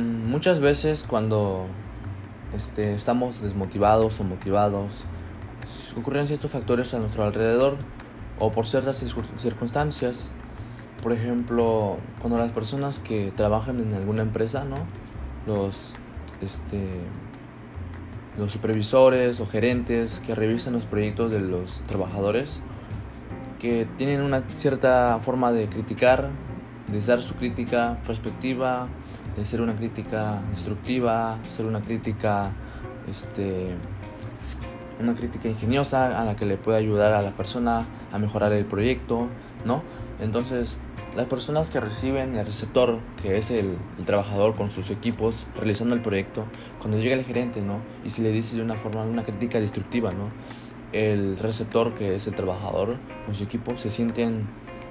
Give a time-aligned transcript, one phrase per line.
[0.00, 1.66] Mm, muchas veces cuando
[2.56, 5.04] este, estamos desmotivados o motivados,
[5.96, 7.76] ocurren ciertos factores a nuestro alrededor
[8.38, 9.04] o por ciertas
[9.36, 10.30] circunstancias.
[11.02, 14.78] Por ejemplo, cuando las personas que trabajan en alguna empresa, ¿no?
[15.46, 15.94] Los,
[16.40, 17.00] este,
[18.38, 22.60] los supervisores o gerentes que revisan los proyectos de los trabajadores,
[23.58, 26.30] que tienen una cierta forma de criticar,
[26.90, 28.88] de dar su crítica perspectiva,
[29.36, 32.52] de ser una crítica destructiva, ser una crítica,
[33.08, 33.74] este,
[35.00, 38.64] una crítica ingeniosa a la que le puede ayudar a la persona a mejorar el
[38.64, 39.28] proyecto,
[39.64, 39.82] ¿no?
[40.20, 40.76] Entonces,
[41.16, 46.02] las personas que reciben el receptor, que es el, trabajador con sus equipos realizando el
[46.02, 46.46] proyecto,
[46.78, 47.80] cuando llega el gerente, ¿no?
[48.04, 50.30] Y si le dice de una forma, una crítica destructiva, ¿no?
[50.92, 54.46] El receptor, que es el trabajador con su equipo, se sienten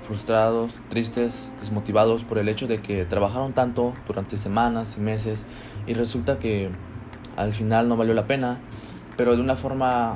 [0.10, 5.46] frustrados, tristes, desmotivados por el hecho de que trabajaron tanto durante semanas y meses
[5.86, 6.72] y resulta que
[7.38, 8.60] al final no valió la pena,
[9.18, 10.16] pero de una forma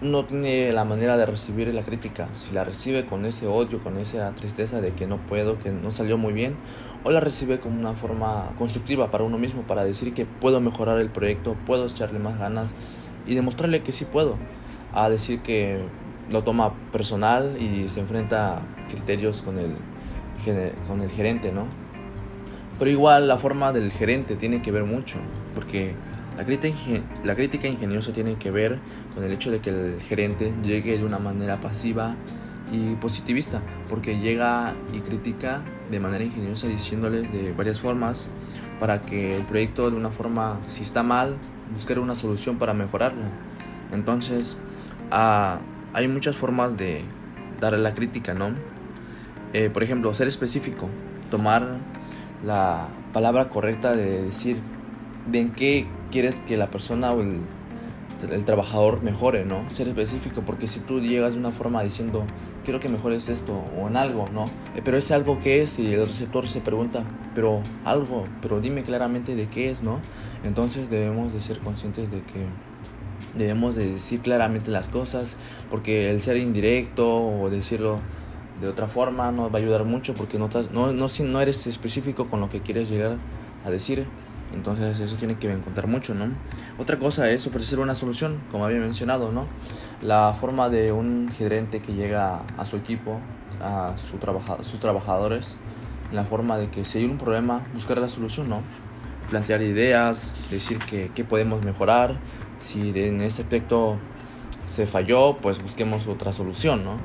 [0.00, 2.30] no tiene la manera de recibir la crítica.
[2.34, 5.90] Si la recibe con ese odio, con esa tristeza de que no puedo, que no
[5.90, 6.56] salió muy bien,
[7.04, 11.00] o la recibe como una forma constructiva para uno mismo, para decir que puedo mejorar
[11.00, 12.70] el proyecto, puedo echarle más ganas
[13.26, 14.36] y demostrarle que sí puedo,
[14.94, 15.82] a decir que
[16.30, 19.74] lo toma personal y se enfrenta a criterios con el,
[20.86, 21.66] con el gerente, ¿no?
[22.78, 25.18] Pero igual la forma del gerente tiene que ver mucho,
[25.54, 25.94] porque
[26.36, 26.76] la crítica,
[27.24, 28.78] la crítica ingeniosa tiene que ver
[29.14, 32.14] con el hecho de que el gerente llegue de una manera pasiva
[32.70, 38.26] y positivista, porque llega y critica de manera ingeniosa diciéndoles de varias formas
[38.78, 41.36] para que el proyecto de una forma, si está mal,
[41.72, 43.24] buscar una solución para mejorarlo.
[43.90, 44.56] Entonces,
[45.10, 45.58] ah,
[45.92, 47.02] hay muchas formas de
[47.60, 48.50] darle la crítica, ¿no?
[49.52, 50.88] Eh, por ejemplo, ser específico,
[51.30, 51.78] tomar
[52.42, 54.58] la palabra correcta de decir
[55.30, 57.40] de en qué quieres que la persona o el,
[58.30, 59.68] el, trabajador mejore, ¿no?
[59.72, 62.24] Ser específico, porque si tú llegas de una forma diciendo,
[62.64, 64.46] quiero que mejores esto o en algo, ¿no?
[64.76, 68.82] Eh, pero ese algo que es y el receptor se pregunta, pero algo, pero dime
[68.82, 70.00] claramente de qué es, ¿no?
[70.44, 72.46] Entonces debemos de ser conscientes de que
[73.34, 75.36] debemos de decir claramente las cosas,
[75.70, 78.00] porque el ser indirecto o decirlo
[78.60, 82.26] de otra forma no va a ayudar mucho porque no, no, no, no eres específico
[82.28, 83.16] con lo que quieres llegar
[83.64, 84.06] a decir.
[84.52, 86.26] Entonces eso tiene que contar mucho, ¿no?
[86.78, 89.46] Otra cosa es ofrecer una solución, como había mencionado, ¿no?
[90.00, 93.20] La forma de un gerente que llega a su equipo,
[93.60, 94.18] a su
[94.62, 95.58] sus trabajadores,
[96.12, 98.62] la forma de que si hay un problema, buscar la solución, ¿no?
[99.28, 102.16] Plantear ideas, decir que, que podemos mejorar,
[102.56, 103.98] si en este aspecto
[104.66, 106.98] se falló, pues busquemos otra solución, ¿no?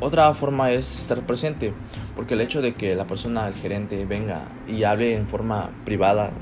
[0.00, 1.72] Otra forma es estar presente,
[2.14, 6.32] porque el hecho de que la persona, el gerente, venga y hable en forma privada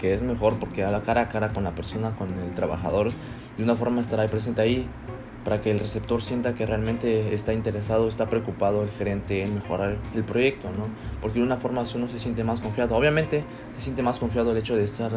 [0.00, 3.12] que es mejor porque habla cara a cara con la persona, con el trabajador,
[3.56, 4.86] de una forma estará presente ahí
[5.46, 9.96] para que el receptor sienta que realmente está interesado, está preocupado el gerente en mejorar
[10.16, 10.88] el proyecto, ¿no?
[11.22, 12.96] Porque de una forma uno se siente más confiado.
[12.96, 13.44] Obviamente
[13.76, 15.12] se siente más confiado el hecho de estar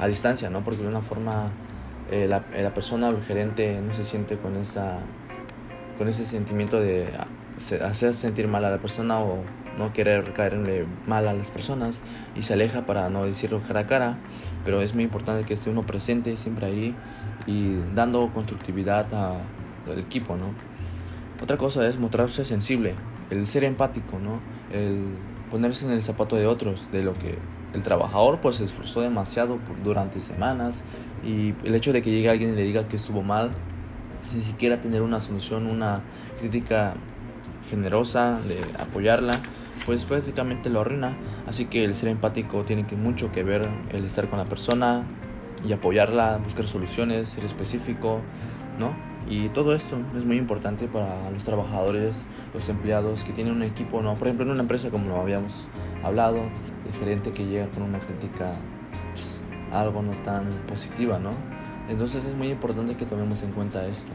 [0.00, 0.64] a distancia, ¿no?
[0.64, 1.52] Porque de una forma
[2.10, 4.98] eh, la, la, persona o el gerente no se siente con esa
[5.96, 7.10] con ese sentimiento de
[7.80, 9.44] hacer sentir mal a la persona o
[9.78, 12.02] no querer caerle mal a las personas
[12.34, 14.18] y se aleja para no decirlo cara a cara,
[14.64, 16.96] pero es muy importante que esté uno presente siempre ahí
[17.46, 19.06] y dando constructividad
[19.92, 20.46] al equipo, ¿no?
[21.42, 22.94] Otra cosa es mostrarse sensible,
[23.30, 24.40] el ser empático, ¿no?
[24.72, 25.14] El
[25.50, 27.38] ponerse en el zapato de otros, de lo que
[27.74, 30.84] el trabajador pues se esforzó demasiado durante semanas
[31.24, 33.50] y el hecho de que llegue alguien y le diga que estuvo mal,
[34.28, 36.00] sin siquiera tener una solución, una
[36.40, 36.94] crítica
[37.68, 39.32] generosa, de apoyarla,
[39.86, 41.16] pues prácticamente lo arruina.
[41.46, 45.04] Así que el ser empático tiene que mucho que ver el estar con la persona
[45.66, 48.20] y apoyarla, buscar soluciones, ser específico,
[48.78, 49.07] ¿no?
[49.28, 52.24] Y todo esto es muy importante para los trabajadores,
[52.54, 54.14] los empleados que tienen un equipo, ¿no?
[54.14, 55.68] Por ejemplo, en una empresa como lo habíamos
[56.02, 56.38] hablado,
[56.86, 58.54] el gerente que llega con una crítica
[59.12, 59.38] pues,
[59.70, 61.32] algo no tan positiva, ¿no?
[61.90, 64.12] Entonces es muy importante que tomemos en cuenta esto.